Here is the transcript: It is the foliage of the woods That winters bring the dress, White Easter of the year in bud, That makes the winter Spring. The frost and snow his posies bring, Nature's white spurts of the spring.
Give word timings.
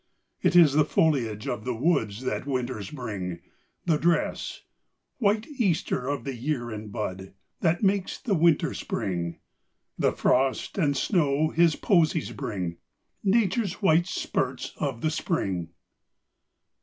It 0.41 0.55
is 0.55 0.73
the 0.73 0.83
foliage 0.83 1.47
of 1.47 1.63
the 1.63 1.75
woods 1.75 2.23
That 2.23 2.47
winters 2.47 2.89
bring 2.89 3.39
the 3.85 3.99
dress, 3.99 4.61
White 5.19 5.45
Easter 5.45 6.07
of 6.07 6.23
the 6.23 6.33
year 6.33 6.71
in 6.71 6.89
bud, 6.89 7.35
That 7.59 7.83
makes 7.83 8.17
the 8.19 8.33
winter 8.33 8.73
Spring. 8.73 9.37
The 9.99 10.11
frost 10.11 10.79
and 10.79 10.97
snow 10.97 11.49
his 11.49 11.75
posies 11.75 12.31
bring, 12.31 12.77
Nature's 13.23 13.73
white 13.83 14.07
spurts 14.07 14.73
of 14.77 15.01
the 15.01 15.11
spring. 15.11 15.69